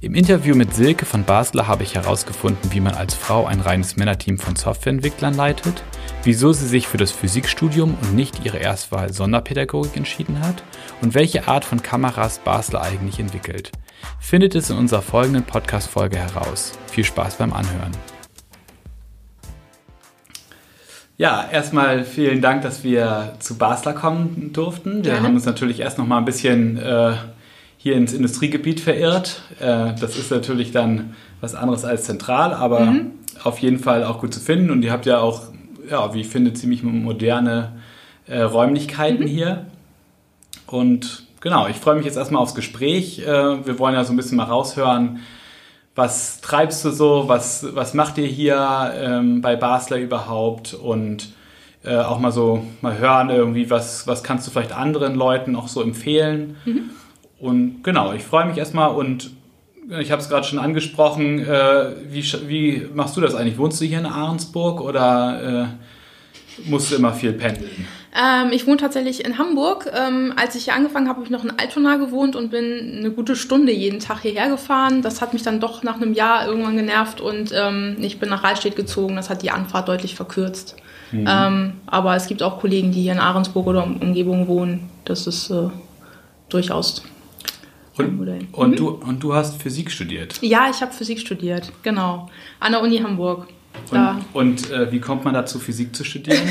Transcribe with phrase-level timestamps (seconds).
[0.00, 3.96] Im Interview mit Silke von Basler habe ich herausgefunden, wie man als Frau ein reines
[3.96, 5.82] Männerteam von Softwareentwicklern leitet,
[6.22, 10.62] wieso sie sich für das Physikstudium und nicht ihre Erstwahl Sonderpädagogik entschieden hat
[11.02, 13.72] und welche Art von Kameras Basler eigentlich entwickelt.
[14.20, 16.78] Findet es in unserer folgenden Podcast-Folge heraus.
[16.86, 17.90] Viel Spaß beim Anhören.
[21.16, 24.98] Ja, erstmal vielen Dank, dass wir zu Basler kommen durften.
[24.98, 25.26] Wir Gerne.
[25.26, 27.14] haben uns natürlich erst noch mal ein bisschen äh,
[27.78, 29.42] hier ins Industriegebiet verirrt.
[29.60, 33.12] Äh, das ist natürlich dann was anderes als zentral, aber mhm.
[33.44, 34.70] auf jeden Fall auch gut zu finden.
[34.70, 35.44] Und ihr habt ja auch,
[35.88, 37.72] ja, wie ich finde, ziemlich moderne
[38.26, 39.28] äh, Räumlichkeiten mhm.
[39.28, 39.66] hier.
[40.66, 43.20] Und genau, ich freue mich jetzt erstmal aufs Gespräch.
[43.20, 45.20] Äh, wir wollen ja so ein bisschen mal raushören,
[45.94, 51.30] was treibst du so, was, was macht ihr hier ähm, bei Basler überhaupt und
[51.84, 55.68] äh, auch mal so mal hören irgendwie, was, was kannst du vielleicht anderen Leuten auch
[55.68, 56.56] so empfehlen.
[56.64, 56.90] Mhm.
[57.40, 59.30] Und genau, ich freue mich erstmal und
[60.00, 63.58] ich habe es gerade schon angesprochen, äh, wie, wie machst du das eigentlich?
[63.58, 67.86] Wohnst du hier in Ahrensburg oder äh, musst du immer viel pendeln?
[68.14, 69.90] Ähm, ich wohne tatsächlich in Hamburg.
[69.94, 73.10] Ähm, als ich hier angefangen habe, habe ich noch in Altona gewohnt und bin eine
[73.10, 75.02] gute Stunde jeden Tag hierher gefahren.
[75.02, 78.42] Das hat mich dann doch nach einem Jahr irgendwann genervt und ähm, ich bin nach
[78.42, 79.16] Rahlstedt gezogen.
[79.16, 80.76] Das hat die Anfahrt deutlich verkürzt.
[81.12, 81.26] Mhm.
[81.28, 84.90] Ähm, aber es gibt auch Kollegen, die hier in Ahrensburg oder Umgebung wohnen.
[85.04, 85.68] Das ist äh,
[86.48, 87.02] durchaus
[87.98, 88.76] und, und, mhm.
[88.76, 90.38] du, und du hast Physik studiert?
[90.40, 92.30] Ja, ich habe Physik studiert, genau.
[92.60, 93.48] An der Uni Hamburg.
[93.90, 96.42] Und, und äh, wie kommt man dazu, Physik zu studieren?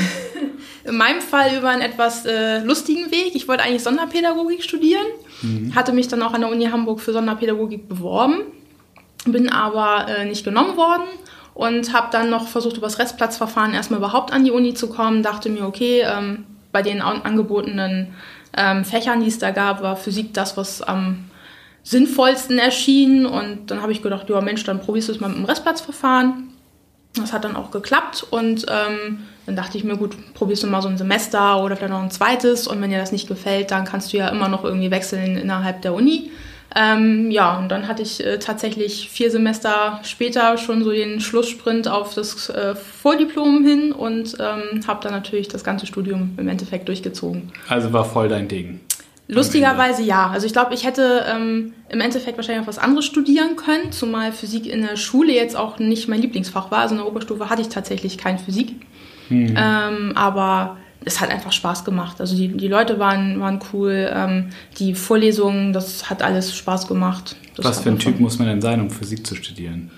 [0.84, 3.34] In meinem Fall über einen etwas äh, lustigen Weg.
[3.34, 5.04] Ich wollte eigentlich Sonderpädagogik studieren,
[5.42, 5.74] mhm.
[5.74, 8.42] hatte mich dann auch an der Uni Hamburg für Sonderpädagogik beworben,
[9.26, 11.04] bin aber äh, nicht genommen worden
[11.54, 15.22] und habe dann noch versucht, über das Restplatzverfahren erstmal überhaupt an die Uni zu kommen.
[15.22, 18.14] Dachte mir, okay, ähm, bei den angebotenen
[18.56, 21.24] ähm, Fächern, die es da gab, war Physik das, was am
[21.88, 23.24] sinnvollsten erschien.
[23.24, 26.48] Und dann habe ich gedacht, ja Mensch, dann probierst du es mal mit dem Restplatzverfahren.
[27.14, 30.82] Das hat dann auch geklappt und ähm, dann dachte ich mir, gut, probierst du mal
[30.82, 33.86] so ein Semester oder vielleicht noch ein zweites und wenn dir das nicht gefällt, dann
[33.86, 36.30] kannst du ja immer noch irgendwie wechseln innerhalb der Uni.
[36.76, 41.88] Ähm, ja, und dann hatte ich äh, tatsächlich vier Semester später schon so den Schlusssprint
[41.88, 46.86] auf das äh, Vordiplom hin und ähm, habe dann natürlich das ganze Studium im Endeffekt
[46.88, 47.50] durchgezogen.
[47.68, 48.80] Also war voll dein Ding.
[49.28, 50.28] Lustigerweise ja.
[50.30, 54.32] Also ich glaube, ich hätte ähm, im Endeffekt wahrscheinlich auch was anderes studieren können, zumal
[54.32, 56.78] Physik in der Schule jetzt auch nicht mein Lieblingsfach war.
[56.78, 58.74] Also in der Oberstufe hatte ich tatsächlich kein Physik.
[59.28, 59.54] Hm.
[59.54, 62.20] Ähm, aber es hat einfach Spaß gemacht.
[62.20, 67.36] Also die, die Leute waren, waren cool, ähm, die Vorlesungen, das hat alles Spaß gemacht.
[67.54, 69.90] Das was für ein Typ muss man denn sein, um Physik zu studieren?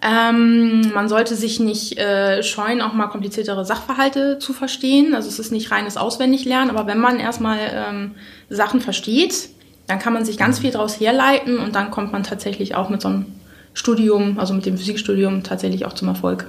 [0.00, 5.14] Ähm, man sollte sich nicht äh, scheuen, auch mal kompliziertere Sachverhalte zu verstehen.
[5.14, 8.14] Also es ist nicht reines Auswendiglernen, aber wenn man erstmal ähm,
[8.48, 9.48] Sachen versteht,
[9.88, 13.00] dann kann man sich ganz viel daraus herleiten und dann kommt man tatsächlich auch mit
[13.00, 13.26] so einem
[13.74, 16.46] Studium, also mit dem Physikstudium, tatsächlich auch zum Erfolg.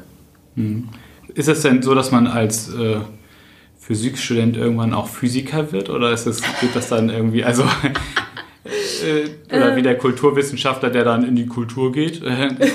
[0.55, 0.89] Mhm.
[1.33, 2.97] Ist es denn so, dass man als äh,
[3.79, 7.63] Physikstudent irgendwann auch Physiker wird oder ist es, geht das dann irgendwie, also
[8.63, 12.21] äh, oder wie der Kulturwissenschaftler, der dann in die Kultur geht?
[12.59, 12.73] das,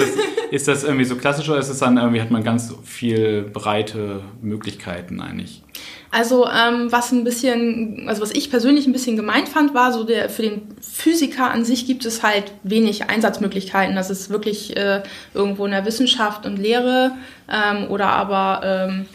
[0.51, 4.23] ist das irgendwie so klassisch oder ist es dann irgendwie, hat man ganz viel breite
[4.43, 5.63] Möglichkeiten eigentlich?
[6.11, 10.05] Also ähm, was ein bisschen, also was ich persönlich ein bisschen gemeint fand, war so
[10.05, 13.97] der für den Physiker an sich gibt es halt wenig Einsatzmöglichkeiten.
[13.97, 15.03] Das ist wirklich äh,
[15.35, 17.13] irgendwo in der Wissenschaft und Lehre
[17.51, 19.07] ähm, oder aber ähm,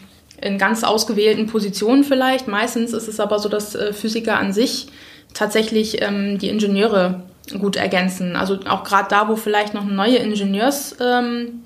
[0.42, 2.48] in ganz ausgewählten Positionen vielleicht.
[2.48, 4.88] Meistens ist es aber so, dass äh, Physiker an sich
[5.32, 7.22] tatsächlich ähm, die Ingenieure
[7.58, 8.36] gut ergänzen.
[8.36, 11.62] Also auch gerade da, wo vielleicht noch eine neue Ingenieurs, ähm,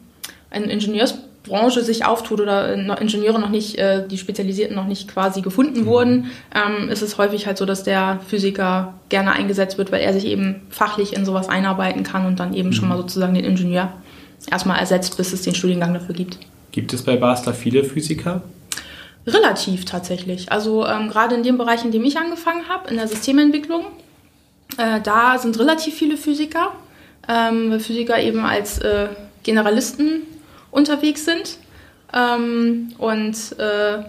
[0.50, 5.82] eine Ingenieursbranche sich auftut oder Ingenieure noch nicht, äh, die Spezialisierten noch nicht quasi gefunden
[5.82, 5.86] mhm.
[5.86, 10.12] wurden, ähm, ist es häufig halt so, dass der Physiker gerne eingesetzt wird, weil er
[10.12, 12.72] sich eben fachlich in sowas einarbeiten kann und dann eben mhm.
[12.74, 13.92] schon mal sozusagen den Ingenieur
[14.50, 16.38] erstmal ersetzt, bis es den Studiengang dafür gibt.
[16.72, 18.42] Gibt es bei Basler viele Physiker?
[19.26, 20.52] Relativ tatsächlich.
[20.52, 23.86] Also ähm, gerade in dem Bereich, in dem ich angefangen habe, in der Systementwicklung,
[24.78, 26.72] äh, da sind relativ viele Physiker,
[27.28, 29.08] ähm, weil Physiker eben als äh,
[29.42, 30.22] Generalisten
[30.70, 31.58] unterwegs sind
[32.12, 34.02] ähm, und äh,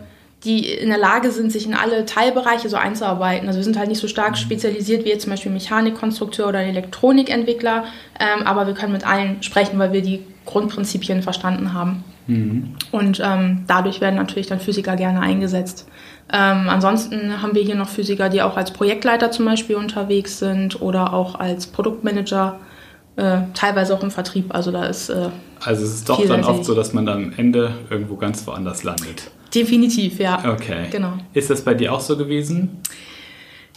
[0.43, 3.47] die in der Lage sind, sich in alle Teilbereiche so einzuarbeiten.
[3.47, 4.35] Also wir sind halt nicht so stark mhm.
[4.35, 7.85] spezialisiert wie jetzt zum Beispiel Mechanikkonstrukteur oder Elektronikentwickler,
[8.19, 12.03] ähm, aber wir können mit allen sprechen, weil wir die Grundprinzipien verstanden haben.
[12.27, 12.75] Mhm.
[12.91, 15.87] Und ähm, dadurch werden natürlich dann Physiker gerne eingesetzt.
[16.31, 20.81] Ähm, ansonsten haben wir hier noch Physiker, die auch als Projektleiter zum Beispiel unterwegs sind
[20.81, 22.59] oder auch als Produktmanager,
[23.15, 24.53] äh, teilweise auch im Vertrieb.
[24.53, 25.09] Also da ist.
[25.09, 25.29] Äh,
[25.63, 28.83] also es ist doch dann oft so, dass man dann am Ende irgendwo ganz woanders
[28.83, 29.31] landet.
[29.53, 30.43] Definitiv, ja.
[30.53, 30.87] Okay.
[30.91, 31.13] Genau.
[31.33, 32.81] Ist das bei dir auch so gewesen?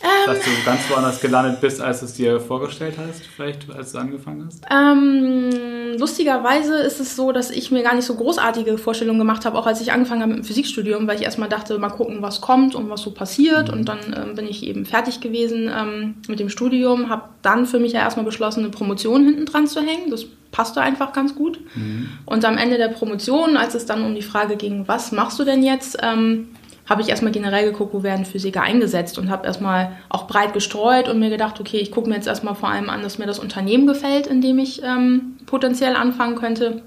[0.03, 3.93] Ähm, dass du ganz woanders gelandet bist, als du es dir vorgestellt hast, vielleicht als
[3.93, 4.65] du angefangen hast?
[4.71, 9.59] Ähm, lustigerweise ist es so, dass ich mir gar nicht so großartige Vorstellungen gemacht habe,
[9.59, 12.41] auch als ich angefangen habe mit dem Physikstudium, weil ich erstmal dachte, mal gucken, was
[12.41, 13.69] kommt und was so passiert.
[13.69, 13.75] Mhm.
[13.75, 17.81] Und dann ähm, bin ich eben fertig gewesen ähm, mit dem Studium, habe dann für
[17.81, 20.11] mich ja erstmal beschlossen, eine Promotion hinten dran zu hängen.
[20.11, 21.61] Das passte einfach ganz gut.
[21.75, 22.09] Mhm.
[22.25, 25.45] Und am Ende der Promotion, als es dann um die Frage ging, was machst du
[25.45, 26.49] denn jetzt, ähm,
[26.89, 31.09] habe ich erstmal generell geguckt, wo werden Physiker eingesetzt und habe erstmal auch breit gestreut
[31.09, 33.39] und mir gedacht, okay, ich gucke mir jetzt erstmal vor allem an, dass mir das
[33.39, 36.83] Unternehmen gefällt, in dem ich ähm, potenziell anfangen könnte.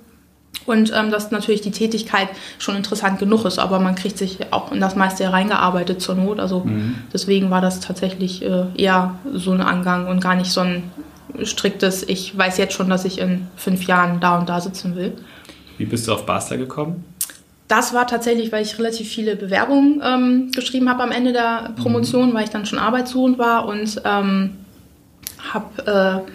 [0.66, 4.72] Und ähm, dass natürlich die Tätigkeit schon interessant genug ist, aber man kriegt sich auch
[4.72, 6.40] in das meiste reingearbeitet zur Not.
[6.40, 6.96] Also mhm.
[7.12, 10.92] deswegen war das tatsächlich äh, eher so ein Angang und gar nicht so ein
[11.44, 15.14] striktes, ich weiß jetzt schon, dass ich in fünf Jahren da und da sitzen will.
[15.78, 17.06] Wie bist du auf Basler gekommen?
[17.72, 22.32] Das war tatsächlich, weil ich relativ viele Bewerbungen ähm, geschrieben habe am Ende der Promotion,
[22.32, 22.34] mhm.
[22.34, 24.58] weil ich dann schon arbeitssuchend war und ähm,
[25.54, 26.32] habe äh,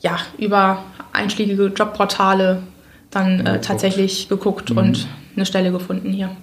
[0.00, 0.82] ja, über
[1.12, 2.62] einschlägige Jobportale
[3.10, 4.78] dann äh, tatsächlich geguckt mhm.
[4.78, 6.34] und eine Stelle gefunden hier.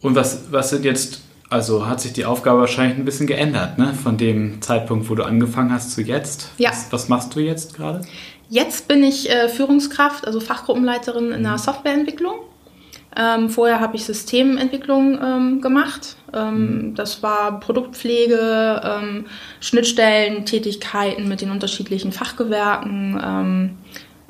[0.00, 3.94] Und was, was sind jetzt, also hat sich die Aufgabe wahrscheinlich ein bisschen geändert, ne?
[3.94, 6.50] Von dem Zeitpunkt, wo du angefangen hast, zu jetzt.
[6.58, 6.70] Ja.
[6.70, 8.00] Was, was machst du jetzt gerade?
[8.48, 11.58] Jetzt bin ich äh, Führungskraft, also Fachgruppenleiterin in der mhm.
[11.58, 12.34] Softwareentwicklung.
[13.16, 16.16] Ähm, vorher habe ich Systementwicklung ähm, gemacht.
[16.32, 16.94] Ähm, mhm.
[16.94, 19.26] Das war Produktpflege, ähm,
[19.60, 23.20] Schnittstellen, Tätigkeiten mit den unterschiedlichen Fachgewerken.
[23.22, 23.70] Ähm,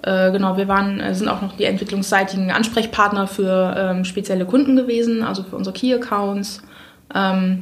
[0.02, 4.74] äh, genau, wir waren, äh, sind auch noch die entwicklungsseitigen Ansprechpartner für ähm, spezielle Kunden
[4.74, 6.62] gewesen, also für unsere Key-Accounts.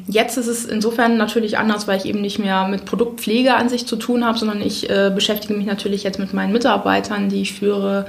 [0.07, 3.85] jetzt ist es insofern natürlich anders, weil ich eben nicht mehr mit Produktpflege an sich
[3.85, 7.55] zu tun habe, sondern ich äh, beschäftige mich natürlich jetzt mit meinen Mitarbeitern, die ich
[7.55, 8.07] führe,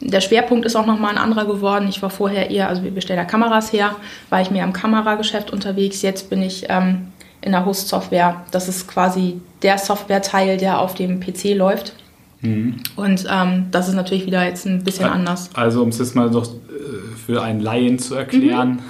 [0.00, 1.86] der Schwerpunkt ist auch nochmal ein anderer geworden.
[1.88, 3.96] Ich war vorher eher, also wir stellen da Kameras her,
[4.30, 6.02] war ich mehr im Kamerageschäft unterwegs.
[6.02, 7.08] Jetzt bin ich ähm,
[7.42, 8.44] in der Host-Software.
[8.50, 11.94] Das ist quasi der Softwareteil, der auf dem PC läuft.
[12.40, 12.76] Mhm.
[12.96, 15.50] Und ähm, das ist natürlich wieder jetzt ein bisschen anders.
[15.52, 18.70] Also um es jetzt mal noch äh, für einen Laien zu erklären.
[18.70, 18.80] Mhm.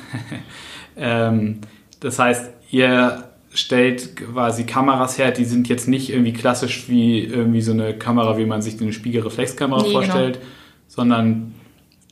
[0.96, 1.58] ähm,
[1.98, 7.62] das heißt, ihr stellt quasi Kameras her, die sind jetzt nicht irgendwie klassisch wie irgendwie
[7.62, 10.46] so eine Kamera, wie man sich eine Spiegelreflexkamera nee, vorstellt, genau
[11.00, 11.54] sondern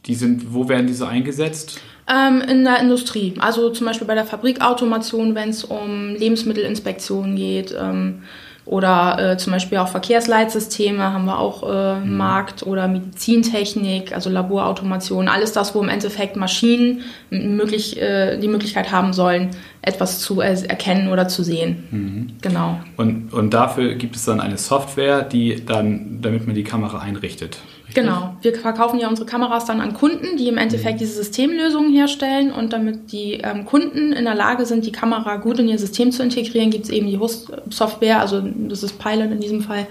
[0.07, 1.79] die sind, wo werden diese eingesetzt?
[2.11, 7.77] Ähm, in der Industrie, also zum Beispiel bei der Fabrikautomation, wenn es um Lebensmittelinspektionen geht.
[7.79, 8.23] Ähm,
[8.65, 12.17] oder äh, zum Beispiel auch Verkehrsleitsysteme haben wir auch äh, mhm.
[12.17, 17.01] Markt oder Medizintechnik, also Laborautomation, alles das, wo im Endeffekt Maschinen
[17.31, 19.51] möglich, äh, die Möglichkeit haben sollen,
[19.83, 21.85] etwas zu erkennen oder zu sehen.
[21.91, 22.27] Mhm.
[22.43, 22.81] Genau.
[22.97, 27.59] Und, und dafür gibt es dann eine Software, die dann, damit man die Kamera einrichtet.
[27.89, 28.05] Richtig?
[28.05, 28.37] Genau.
[28.43, 30.99] Wir verkaufen ja unsere Kameras dann an Kunden, die im Endeffekt mhm.
[30.99, 35.59] diese Systemlösungen herstellen und damit die ähm, Kunden in der Lage sind, die Kamera gut
[35.59, 39.41] in ihr System zu integrieren, gibt es eben die Host-Software, also das ist Pilot in
[39.41, 39.87] diesem Fall,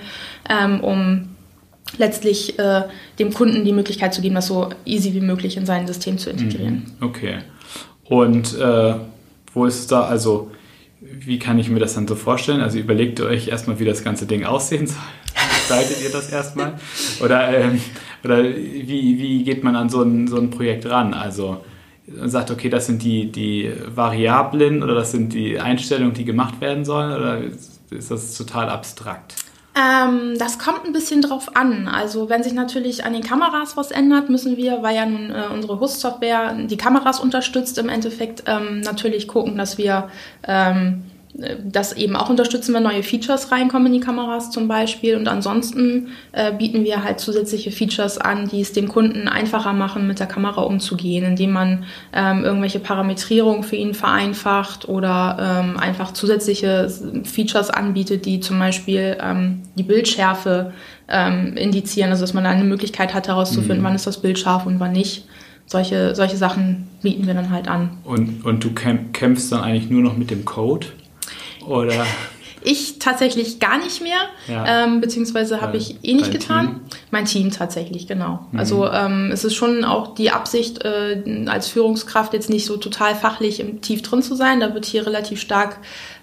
[0.48, 1.30] ähm, um
[1.98, 2.84] letztlich äh,
[3.18, 6.30] dem Kunden die Möglichkeit zu geben, das so easy wie möglich in sein System zu
[6.30, 6.86] integrieren.
[7.00, 7.08] Mhm.
[7.08, 7.38] Okay.
[8.06, 8.94] Und äh,
[9.54, 10.52] wo ist da, also
[11.00, 12.62] wie kann ich mir das dann so vorstellen?
[12.62, 14.98] Also überlegt ihr euch erstmal, wie das ganze Ding aussehen soll.
[15.68, 16.74] Gestaltet ihr das erstmal?
[17.22, 17.82] Oder, ähm,
[18.24, 21.14] oder wie, wie geht man an so ein, so ein Projekt ran?
[21.14, 21.64] Also
[22.08, 26.62] man sagt, okay, das sind die, die Variablen oder das sind die Einstellungen, die gemacht
[26.62, 27.12] werden sollen?
[27.12, 27.42] Oder
[27.90, 29.36] ist das total abstrakt?
[29.76, 31.88] Ähm, das kommt ein bisschen drauf an.
[31.88, 35.54] Also wenn sich natürlich an den Kameras was ändert, müssen wir, weil ja nun äh,
[35.54, 40.10] unsere Host-Software die Kameras unterstützt, im Endeffekt ähm, natürlich gucken, dass wir
[40.48, 41.04] ähm,
[41.64, 45.16] das eben auch unterstützen, wenn neue Features reinkommen in die Kameras zum Beispiel.
[45.16, 50.08] Und ansonsten äh, bieten wir halt zusätzliche Features an, die es dem Kunden einfacher machen,
[50.08, 56.12] mit der Kamera umzugehen, indem man ähm, irgendwelche Parametrierung für ihn vereinfacht oder ähm, einfach
[56.12, 56.90] zusätzliche
[57.24, 60.74] Features anbietet, die zum Beispiel ähm, die Bildschärfe
[61.08, 63.84] ähm, indizieren, also dass man da eine Möglichkeit hat herauszufinden, mhm.
[63.84, 65.26] wann ist das Bild scharf und wann nicht.
[65.70, 67.98] Solche, solche Sachen bieten wir dann halt an.
[68.06, 70.88] Und, und du kämpfst dann eigentlich nur noch mit dem Code?
[71.68, 72.06] Oder?
[72.64, 74.84] Ich tatsächlich gar nicht mehr, ja.
[74.84, 76.66] ähm, beziehungsweise habe ich eh nicht getan.
[76.66, 76.82] Team?
[77.12, 78.46] Mein Team tatsächlich, genau.
[78.52, 78.60] Mhm.
[78.60, 83.16] Also ähm, es ist schon auch die Absicht, äh, als Führungskraft jetzt nicht so total
[83.16, 84.60] fachlich im Tief drin zu sein.
[84.60, 85.78] Da wird hier relativ stark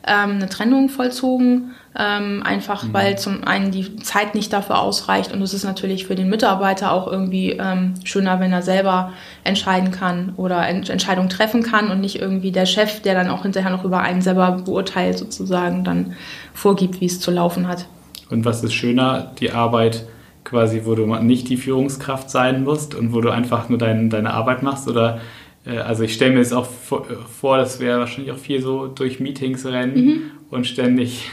[0.07, 1.75] ähm, eine Trennung vollzogen.
[1.97, 2.93] Ähm, einfach mhm.
[2.93, 6.91] weil zum einen die Zeit nicht dafür ausreicht und es ist natürlich für den Mitarbeiter
[6.91, 9.13] auch irgendwie ähm, schöner, wenn er selber
[9.45, 13.43] entscheiden kann oder Ent Entscheidungen treffen kann und nicht irgendwie der Chef, der dann auch
[13.43, 16.15] hinterher noch über einen selber beurteilt, sozusagen dann
[16.53, 17.87] vorgibt, wie es zu laufen hat.
[18.29, 20.05] Und was ist schöner, die Arbeit
[20.43, 24.35] quasi, wo du nicht die Führungskraft sein musst und wo du einfach nur dein, deine
[24.35, 25.21] Arbeit machst oder
[25.67, 29.21] äh, also ich stelle mir jetzt auch vor, dass wir wahrscheinlich auch viel so durch
[29.21, 30.23] Meetings rennen mhm.
[30.51, 31.31] und ständig,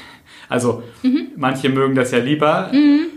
[0.51, 1.29] also mhm.
[1.37, 3.07] manche mögen das ja lieber, mhm.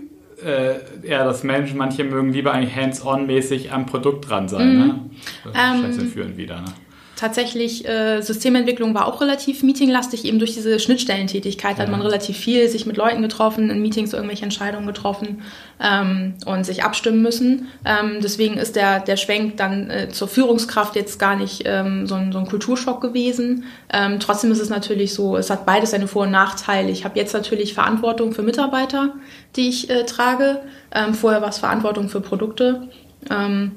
[0.45, 4.79] äh, eher das Mensch, manche mögen lieber eigentlich hands-on-mäßig am Produkt dran sein.
[4.79, 4.85] Ne?
[4.85, 5.11] Mhm.
[5.53, 6.61] Das ähm, führen wieder.
[6.61, 6.67] Ne?
[7.17, 12.69] Tatsächlich äh, Systementwicklung war auch relativ meetinglastig, eben durch diese Schnittstellentätigkeit hat man relativ viel
[12.69, 15.43] sich mit Leuten getroffen, in Meetings irgendwelche Entscheidungen getroffen
[15.81, 17.69] ähm, und sich abstimmen müssen.
[17.85, 22.15] Ähm, deswegen ist der, der Schwenk dann äh, zur Führungskraft jetzt gar nicht ähm, so,
[22.17, 23.65] ein, so ein Kulturschock gewesen.
[23.93, 26.91] Ähm, trotzdem ist es natürlich so, es hat beides seine Vor- und Nachteile.
[26.91, 29.15] Ich habe jetzt natürlich Verantwortung für Mitarbeiter,
[29.57, 30.61] die ich äh, trage.
[30.93, 32.89] Ähm, vorher war es Verantwortung für Produkte.
[33.31, 33.73] Ähm,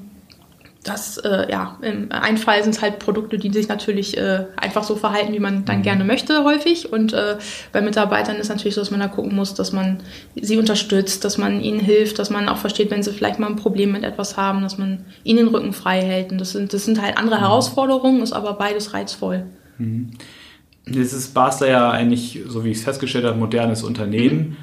[0.84, 4.84] das, äh, ja, im einen Fall sind es halt Produkte, die sich natürlich äh, einfach
[4.84, 5.82] so verhalten, wie man dann mhm.
[5.82, 6.92] gerne möchte, häufig.
[6.92, 7.36] Und äh,
[7.72, 9.98] bei Mitarbeitern ist natürlich so, dass man da gucken muss, dass man
[10.40, 13.56] sie unterstützt, dass man ihnen hilft, dass man auch versteht, wenn sie vielleicht mal ein
[13.56, 16.30] Problem mit etwas haben, dass man ihnen den Rücken frei hält.
[16.30, 17.40] Und das sind, das sind halt andere mhm.
[17.40, 19.46] Herausforderungen, ist aber beides reizvoll.
[19.78, 20.10] Mhm.
[20.86, 24.38] Jetzt ist Basler ja eigentlich, so wie ich es festgestellt habe, ein modernes Unternehmen.
[24.38, 24.56] Mhm.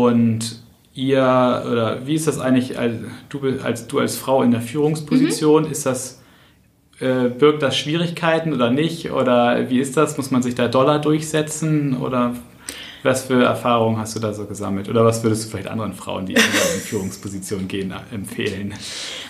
[0.00, 0.61] Und
[0.94, 2.96] ihr, oder wie ist das eigentlich, als
[3.28, 5.70] du als, du als Frau in der Führungsposition, mhm.
[5.70, 6.22] ist das,
[7.00, 9.10] äh, birgt das Schwierigkeiten oder nicht?
[9.10, 10.16] Oder wie ist das?
[10.16, 11.96] Muss man sich da Dollar durchsetzen?
[11.96, 12.34] Oder
[13.02, 14.88] was für Erfahrungen hast du da so gesammelt?
[14.88, 18.74] Oder was würdest du vielleicht anderen Frauen, die in Führungspositionen gehen, empfehlen?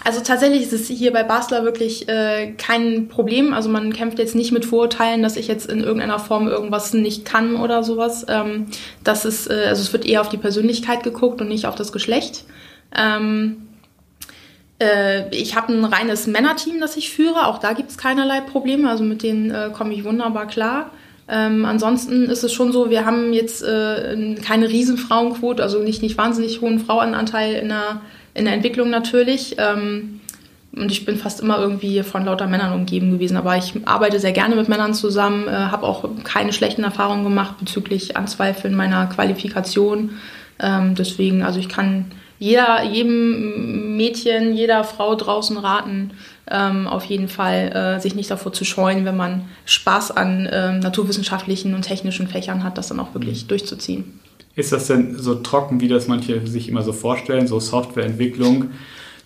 [0.04, 3.54] Also tatsächlich ist es hier bei Basler wirklich äh, kein Problem.
[3.54, 7.24] Also man kämpft jetzt nicht mit Vorurteilen, dass ich jetzt in irgendeiner Form irgendwas nicht
[7.24, 8.26] kann oder sowas.
[8.28, 8.66] Ähm,
[9.04, 11.92] das ist, äh, also es wird eher auf die Persönlichkeit geguckt und nicht auf das
[11.92, 12.44] Geschlecht.
[12.94, 13.68] Ähm,
[14.82, 17.46] äh, ich habe ein reines Männerteam, das ich führe.
[17.46, 18.90] Auch da gibt es keinerlei Probleme.
[18.90, 20.90] Also mit denen äh, komme ich wunderbar klar.
[21.28, 26.02] Ähm, ansonsten ist es schon so, wir haben jetzt äh, keine riesen Frauenquote, also nicht,
[26.02, 28.02] nicht wahnsinnig hohen Frauenanteil in der,
[28.34, 29.56] in der Entwicklung natürlich.
[29.58, 30.20] Ähm,
[30.74, 33.36] und ich bin fast immer irgendwie von lauter Männern umgeben gewesen.
[33.36, 37.58] Aber ich arbeite sehr gerne mit Männern zusammen, äh, habe auch keine schlechten Erfahrungen gemacht
[37.58, 40.18] bezüglich Anzweifeln meiner Qualifikation.
[40.58, 42.06] Ähm, deswegen, also ich kann
[42.38, 46.12] jeder, jedem Mädchen, jeder Frau draußen raten,
[46.52, 50.80] ähm, auf jeden Fall äh, sich nicht davor zu scheuen, wenn man Spaß an ähm,
[50.80, 53.48] naturwissenschaftlichen und technischen Fächern hat, das dann auch wirklich mhm.
[53.48, 54.20] durchzuziehen.
[54.54, 58.70] Ist das denn so trocken, wie das manche sich immer so vorstellen, so Softwareentwicklung?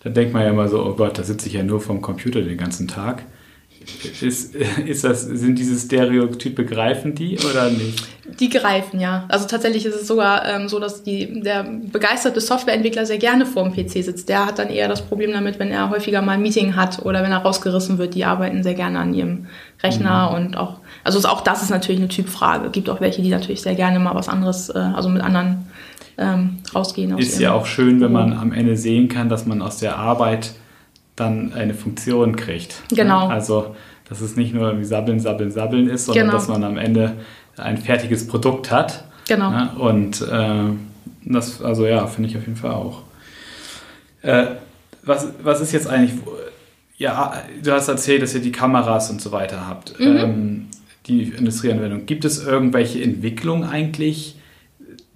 [0.04, 2.40] Da denkt man ja immer so, oh Gott, da sitze ich ja nur vom Computer
[2.40, 3.24] den ganzen Tag.
[4.20, 8.06] Ist, ist das, sind diese Stereotype, greifen die oder nicht?
[8.40, 9.24] Die greifen, ja.
[9.28, 13.68] Also tatsächlich ist es sogar ähm, so, dass die, der begeisterte Softwareentwickler sehr gerne vor
[13.68, 14.28] dem PC sitzt.
[14.28, 17.22] Der hat dann eher das Problem damit, wenn er häufiger mal ein Meeting hat oder
[17.22, 18.14] wenn er rausgerissen wird.
[18.14, 19.46] Die arbeiten sehr gerne an ihrem
[19.82, 20.36] Rechner mhm.
[20.36, 22.70] und auch, also auch das ist natürlich eine Typfrage.
[22.70, 25.66] Gibt auch welche, die natürlich sehr gerne mal was anderes, äh, also mit anderen
[26.18, 27.16] ähm, rausgehen.
[27.18, 30.54] Ist ja auch schön, wenn man am Ende sehen kann, dass man aus der Arbeit
[31.16, 32.82] dann eine Funktion kriegt.
[32.90, 33.28] Genau.
[33.28, 33.74] Also,
[34.08, 36.36] dass es nicht nur wie Sabbeln, Sabbeln, Sabbeln ist, sondern genau.
[36.36, 37.14] dass man am Ende
[37.56, 39.04] ein fertiges Produkt hat.
[39.26, 39.50] Genau.
[39.50, 40.70] Ja, und äh,
[41.24, 43.02] das, also ja, finde ich auf jeden Fall auch.
[44.22, 44.46] Äh,
[45.02, 46.20] was, was ist jetzt eigentlich,
[46.98, 50.16] ja, du hast erzählt, dass ihr die Kameras und so weiter habt, mhm.
[50.16, 50.66] ähm,
[51.06, 52.06] die Industrieanwendung.
[52.06, 54.35] Gibt es irgendwelche Entwicklungen eigentlich,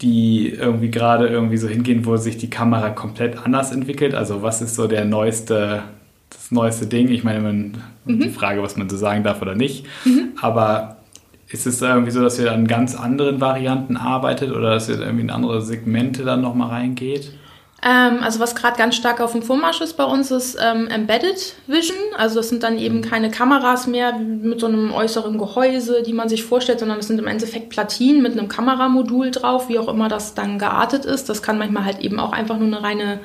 [0.02, 4.14] die irgendwie gerade irgendwie so hingehen, wo sich die Kamera komplett anders entwickelt?
[4.14, 5.82] Also was ist so der neueste,
[6.30, 7.08] das neueste Ding?
[7.08, 8.20] Ich meine, man, mhm.
[8.20, 9.86] die Frage, was man so sagen darf oder nicht.
[10.04, 10.30] Mhm.
[10.40, 10.96] Aber
[11.48, 15.22] ist es irgendwie so, dass ihr an ganz anderen Varianten arbeitet oder dass ihr irgendwie
[15.22, 17.32] in andere Segmente dann nochmal reingeht?
[17.82, 21.54] Ähm, also was gerade ganz stark auf dem Vormarsch ist bei uns, ist ähm, Embedded
[21.66, 21.96] Vision.
[22.16, 23.02] Also das sind dann eben mhm.
[23.02, 27.18] keine Kameras mehr mit so einem äußeren Gehäuse, die man sich vorstellt, sondern es sind
[27.18, 31.28] im Endeffekt Platinen mit einem Kameramodul drauf, wie auch immer das dann geartet ist.
[31.28, 33.20] Das kann manchmal halt eben auch einfach nur eine reine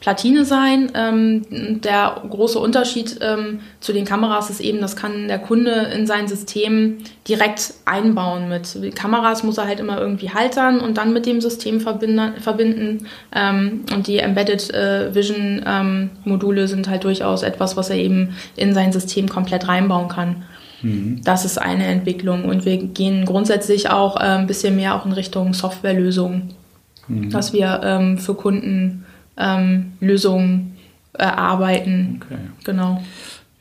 [0.00, 0.92] Platine sein.
[0.94, 6.06] Ähm, der große Unterschied ähm, zu den Kameras ist eben, das kann der Kunde in
[6.06, 8.94] sein System direkt einbauen mit.
[8.94, 13.06] Kameras muss er halt immer irgendwie haltern und dann mit dem System verbinden.
[13.34, 18.36] Ähm, und die Embedded äh, Vision ähm, Module sind halt durchaus etwas, was er eben
[18.54, 20.44] in sein System komplett reinbauen kann.
[20.82, 21.22] Mhm.
[21.24, 25.12] Das ist eine Entwicklung und wir gehen grundsätzlich auch äh, ein bisschen mehr auch in
[25.12, 26.54] Richtung Softwarelösungen,
[27.08, 27.30] mhm.
[27.30, 29.05] dass wir ähm, für Kunden
[29.36, 30.76] ähm, Lösungen
[31.12, 32.20] erarbeiten.
[32.22, 32.38] Okay.
[32.64, 33.02] Genau.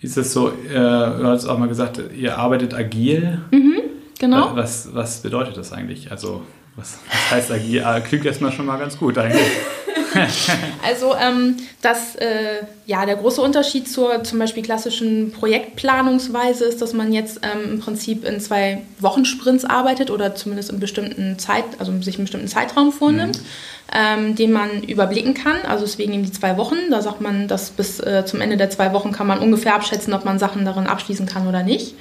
[0.02, 3.42] Ist es so, äh, du hast auch mal gesagt, ihr arbeitet agil.
[3.52, 3.82] Mhm,
[4.20, 4.56] genau.
[4.56, 6.12] Was, was bedeutet das eigentlich?
[6.12, 6.44] Also,
[6.76, 7.84] was, was heißt agil?
[7.84, 9.42] Ah, klingt erstmal schon mal ganz gut eigentlich.
[10.84, 16.94] also ähm, das, äh, ja, der große Unterschied zur zum Beispiel klassischen Projektplanungsweise ist, dass
[16.94, 21.92] man jetzt ähm, im Prinzip in zwei Wochensprints arbeitet oder zumindest in bestimmten Zeit, also
[22.02, 23.38] sich einen bestimmten Zeitraum vornimmt.
[23.38, 23.46] Mhm.
[23.94, 25.58] Ähm, den man überblicken kann.
[25.68, 26.76] Also deswegen eben die zwei Wochen.
[26.90, 30.12] Da sagt man, dass bis äh, zum Ende der zwei Wochen kann man ungefähr abschätzen,
[30.16, 31.94] ob man Sachen darin abschließen kann oder nicht.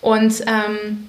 [0.00, 1.08] Und ähm,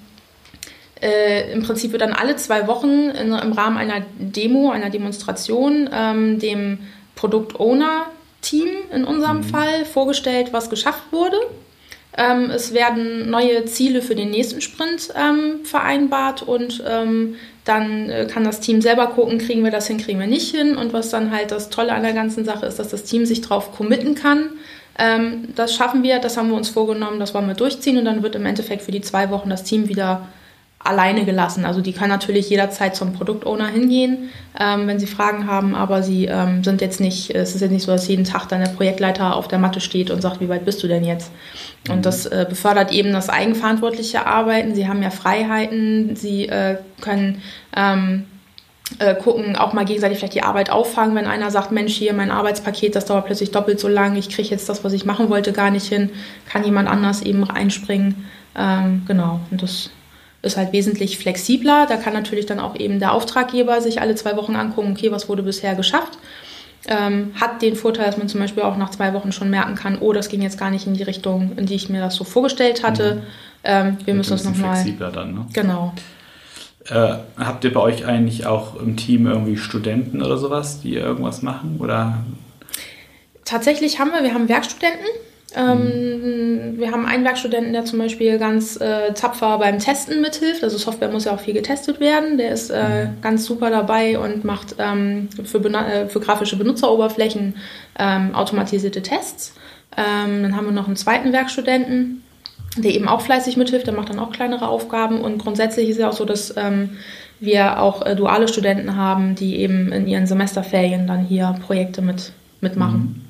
[1.06, 5.88] äh, im Prinzip wird dann alle zwei Wochen in, im Rahmen einer Demo, einer Demonstration,
[5.94, 6.80] ähm, dem
[7.16, 9.44] Produkt-Owner-Team in unserem mhm.
[9.44, 11.38] Fall vorgestellt, was geschafft wurde.
[12.18, 17.36] Ähm, es werden neue Ziele für den nächsten Sprint ähm, vereinbart und ähm,
[17.66, 20.76] dann äh, kann das Team selber gucken, kriegen wir das hin, kriegen wir nicht hin.
[20.76, 23.42] Und was dann halt das Tolle an der ganzen Sache ist, dass das Team sich
[23.42, 24.52] darauf committen kann.
[24.98, 28.24] Ähm, das schaffen wir, das haben wir uns vorgenommen, das wollen wir durchziehen und dann
[28.24, 30.28] wird im Endeffekt für die zwei Wochen das Team wieder
[30.86, 31.66] alleine gelassen.
[31.66, 36.26] Also die können natürlich jederzeit zum Produktowner hingehen, ähm, wenn sie Fragen haben, aber sie
[36.26, 39.36] ähm, sind jetzt nicht, es ist jetzt nicht so, dass jeden Tag dann der Projektleiter
[39.36, 41.32] auf der Matte steht und sagt, wie weit bist du denn jetzt?
[41.90, 42.02] Und mhm.
[42.04, 44.76] das äh, befördert eben das eigenverantwortliche Arbeiten.
[44.76, 47.42] Sie haben ja Freiheiten, sie äh, können
[47.76, 48.26] ähm,
[49.00, 52.32] äh, gucken, auch mal gegenseitig vielleicht die Arbeit auffangen, wenn einer sagt, Mensch, hier mein
[52.32, 55.54] Arbeitspaket, das dauert plötzlich doppelt so lang, ich kriege jetzt das, was ich machen wollte,
[55.54, 56.12] gar nicht hin,
[56.48, 58.26] kann jemand anders eben reinspringen.
[58.56, 59.90] Ähm, genau, und das
[60.46, 61.86] ist halt wesentlich flexibler.
[61.88, 65.28] Da kann natürlich dann auch eben der Auftraggeber sich alle zwei Wochen angucken, okay, was
[65.28, 66.18] wurde bisher geschafft.
[66.88, 69.98] Ähm, hat den Vorteil, dass man zum Beispiel auch nach zwei Wochen schon merken kann,
[70.00, 72.24] oh, das ging jetzt gar nicht in die Richtung, in die ich mir das so
[72.24, 73.16] vorgestellt hatte.
[73.16, 73.22] Mhm.
[73.64, 74.76] Ähm, wir müssen uns nochmal.
[74.76, 75.46] Flexibler dann, ne?
[75.52, 75.94] Genau.
[76.88, 81.42] Äh, habt ihr bei euch eigentlich auch im Team irgendwie Studenten oder sowas, die irgendwas
[81.42, 81.78] machen?
[81.80, 82.24] Oder?
[83.44, 85.08] Tatsächlich haben wir, wir haben Werkstudenten.
[85.56, 90.64] Ähm, wir haben einen Werkstudenten, der zum Beispiel ganz äh, tapfer beim Testen mithilft.
[90.64, 92.38] Also Software muss ja auch viel getestet werden.
[92.38, 93.22] Der ist äh, mhm.
[93.22, 97.56] ganz super dabei und macht ähm, für, äh, für, grafische Benutzeroberflächen
[97.98, 99.56] ähm, automatisierte Tests.
[99.96, 102.22] Ähm, dann haben wir noch einen zweiten Werkstudenten,
[102.76, 103.88] der eben auch fleißig mithilft.
[103.88, 105.22] Der macht dann auch kleinere Aufgaben.
[105.22, 106.98] Und grundsätzlich ist ja auch so, dass ähm,
[107.40, 112.34] wir auch äh, duale Studenten haben, die eben in ihren Semesterferien dann hier Projekte mit,
[112.60, 113.00] mitmachen.
[113.00, 113.25] Mhm.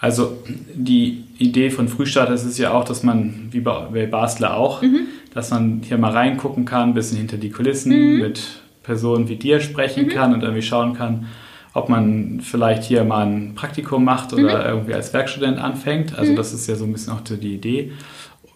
[0.00, 0.38] Also
[0.74, 5.08] die Idee von Frühstart ist es ja auch, dass man, wie bei Basler auch, mhm.
[5.34, 8.20] dass man hier mal reingucken kann, ein bisschen hinter die Kulissen mhm.
[8.20, 10.10] mit Personen wie dir sprechen mhm.
[10.10, 11.26] kann und irgendwie schauen kann,
[11.74, 14.66] ob man vielleicht hier mal ein Praktikum macht oder mhm.
[14.66, 16.16] irgendwie als Werkstudent anfängt.
[16.16, 16.36] Also mhm.
[16.36, 17.92] das ist ja so ein bisschen auch die Idee.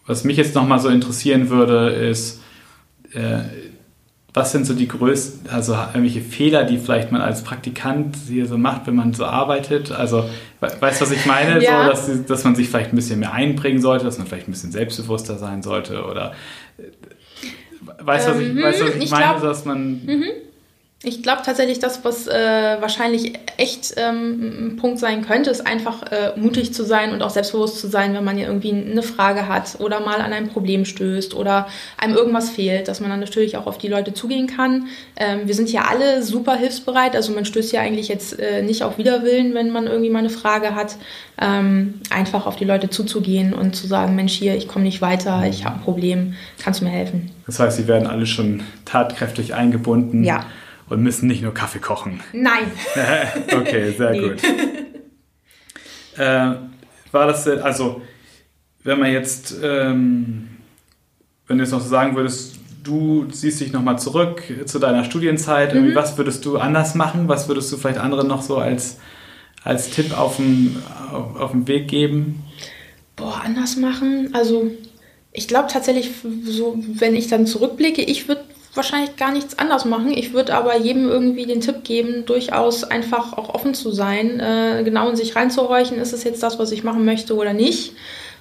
[0.07, 2.41] Was mich jetzt nochmal so interessieren würde, ist,
[3.15, 3.41] äh,
[4.35, 8.57] was sind so die größten, also irgendwelche Fehler, die vielleicht man als Praktikant hier so
[8.57, 9.93] macht, wenn man so arbeitet?
[9.93, 10.25] Also,
[10.61, 11.63] weißt du, was ich meine?
[11.63, 11.95] Ja.
[11.95, 14.53] So, dass, dass man sich vielleicht ein bisschen mehr einbringen sollte, dass man vielleicht ein
[14.53, 16.33] bisschen selbstbewusster sein sollte oder
[16.79, 16.85] äh,
[18.01, 19.25] weißt du, ähm, was ich, weißt, was ich, ich meine?
[19.25, 20.05] Glaub, dass man.
[20.05, 20.25] Mhm.
[21.05, 22.33] Ich glaube tatsächlich, das, was äh,
[22.81, 27.31] wahrscheinlich echt ähm, ein Punkt sein könnte, ist einfach äh, mutig zu sein und auch
[27.31, 30.85] selbstbewusst zu sein, wenn man ja irgendwie eine Frage hat oder mal an ein Problem
[30.85, 31.67] stößt oder
[31.99, 34.87] einem irgendwas fehlt, dass man dann natürlich auch auf die Leute zugehen kann.
[35.17, 38.85] Ähm, wir sind ja alle super hilfsbereit, also man stößt ja eigentlich jetzt äh, nicht
[38.85, 40.97] auf Widerwillen, wenn man irgendwie mal eine Frage hat.
[41.41, 45.45] Ähm, einfach auf die Leute zuzugehen und zu sagen, Mensch, hier, ich komme nicht weiter,
[45.49, 47.33] ich habe ein Problem, kannst du mir helfen?
[47.47, 50.23] Das heißt, sie werden alle schon tatkräftig eingebunden.
[50.23, 50.47] Ja
[50.89, 52.21] und müssen nicht nur Kaffee kochen.
[52.33, 52.71] Nein.
[53.53, 54.21] okay, sehr nee.
[54.21, 54.43] gut.
[56.19, 56.55] Äh,
[57.11, 58.03] war das denn, also,
[58.85, 60.49] wenn man jetzt, ähm,
[61.47, 65.75] wenn du jetzt noch so sagen würdest, du siehst dich nochmal zurück zu deiner Studienzeit,
[65.75, 65.95] mhm.
[65.95, 67.29] was würdest du anders machen?
[67.29, 68.99] Was würdest du vielleicht anderen noch so als,
[69.63, 70.77] als Tipp auf dem,
[71.13, 72.43] auf, auf dem Weg geben?
[73.17, 74.31] Boah, anders machen?
[74.33, 74.71] Also,
[75.33, 76.11] ich glaube tatsächlich,
[76.45, 78.43] so, wenn ich dann zurückblicke, ich würde
[78.75, 80.13] wahrscheinlich gar nichts anders machen.
[80.13, 84.83] Ich würde aber jedem irgendwie den Tipp geben, durchaus einfach auch offen zu sein, äh,
[84.85, 87.95] genau in sich reinzuhorchen, ist es jetzt das, was ich machen möchte oder nicht?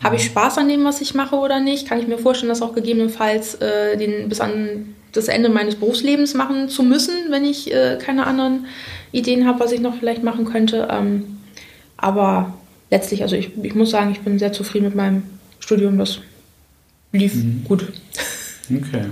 [0.03, 1.87] Habe ich Spaß an dem, was ich mache oder nicht?
[1.87, 6.33] Kann ich mir vorstellen, das auch gegebenenfalls äh, den, bis an das Ende meines Berufslebens
[6.33, 8.65] machen zu müssen, wenn ich äh, keine anderen
[9.11, 10.87] Ideen habe, was ich noch vielleicht machen könnte.
[10.89, 11.37] Ähm,
[11.97, 12.53] aber
[12.89, 15.23] letztlich, also ich, ich muss sagen, ich bin sehr zufrieden mit meinem
[15.59, 15.97] Studium.
[15.97, 16.19] Das
[17.11, 17.63] lief mhm.
[17.67, 17.91] gut.
[18.69, 19.05] Okay.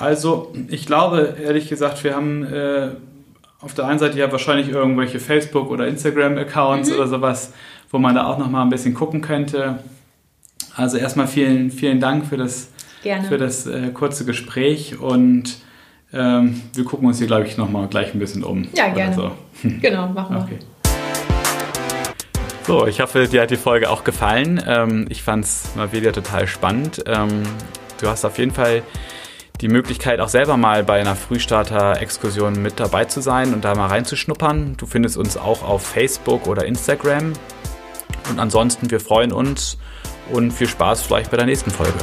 [0.00, 2.88] Also, ich glaube, ehrlich gesagt, wir haben äh,
[3.60, 6.96] auf der einen Seite ja wahrscheinlich irgendwelche Facebook- oder Instagram-Accounts mhm.
[6.96, 7.52] oder sowas,
[7.90, 9.80] wo man da auch nochmal ein bisschen gucken könnte.
[10.74, 12.70] Also erstmal vielen, vielen Dank für das,
[13.28, 15.58] für das äh, kurze Gespräch und
[16.14, 18.68] ähm, wir gucken uns hier, glaube ich, nochmal gleich ein bisschen um.
[18.72, 19.14] Ja, gerne.
[19.14, 19.32] So.
[19.82, 20.42] Genau, machen wir.
[20.44, 20.58] Okay.
[22.66, 24.62] So, ich hoffe, dir hat die Folge auch gefallen.
[24.66, 27.04] Ähm, ich fand es mal wieder total spannend.
[27.06, 27.42] Ähm,
[28.00, 28.82] du hast auf jeden Fall
[29.60, 33.88] die Möglichkeit, auch selber mal bei einer Frühstarter-Exkursion mit dabei zu sein und da mal
[33.88, 34.76] reinzuschnuppern.
[34.76, 37.34] Du findest uns auch auf Facebook oder Instagram.
[38.30, 39.76] Und ansonsten, wir freuen uns
[40.32, 41.98] und viel Spaß vielleicht bei der nächsten Folge.